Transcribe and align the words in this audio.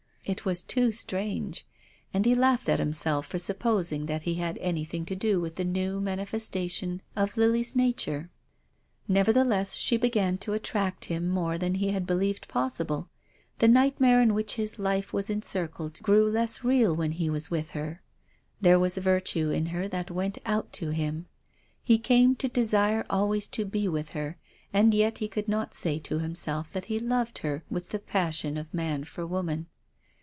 It 0.23 0.45
was 0.45 0.61
too 0.61 0.91
strange, 0.91 1.65
and 2.13 2.25
he 2.27 2.35
laughed 2.35 2.69
at 2.69 2.77
himself 2.79 3.25
for 3.25 3.39
supposing 3.39 4.05
that 4.05 4.21
he 4.21 4.35
had 4.35 4.59
anything 4.59 5.03
to 5.07 5.15
do 5.15 5.41
with 5.41 5.55
the 5.55 5.65
new 5.65 5.99
manifestation 5.99 7.01
of 7.15 7.37
Lily's 7.37 7.75
nature. 7.75 8.29
Neverthe 9.09 9.43
less 9.45 9.73
she 9.73 9.97
began 9.97 10.37
to 10.37 10.53
attract 10.53 11.05
him 11.05 11.27
more 11.27 11.57
than 11.57 11.73
he 11.73 11.89
had 11.89 12.05
believed 12.05 12.47
possible. 12.47 13.09
The 13.57 13.67
nightmare 13.67 14.21
in 14.21 14.35
which 14.35 14.53
his 14.53 14.77
life 14.77 15.11
was 15.11 15.27
encircled 15.31 15.99
grew 16.03 16.29
less 16.29 16.63
real 16.63 16.95
when 16.95 17.13
he 17.13 17.29
was 17.31 17.49
with 17.51 17.71
her. 17.71 18.03
There 18.61 18.79
was 18.79 18.97
virtue 18.97 19.49
in 19.49 19.65
her 19.65 19.87
that 19.87 20.11
went 20.11 20.37
out 20.45 20.71
to 20.73 20.89
him. 20.91 21.25
He 21.81 21.97
came 21.97 22.35
to 22.35 22.47
desire 22.47 23.07
always 23.09 23.47
to 23.49 23.65
be 23.65 23.87
with 23.87 24.09
her 24.09 24.37
and 24.71 24.93
yet 24.93 25.17
he 25.17 25.27
could 25.27 25.47
not 25.47 25.73
say 25.73 25.97
to 25.97 26.19
himself 26.19 26.71
that 26.73 26.87
beloved 26.89 27.39
her 27.39 27.63
with 27.71 27.89
the 27.89 27.99
passion 27.99 28.55
of 28.55 28.71
man 28.71 29.03
for 29.03 29.25
woman. 29.25 29.65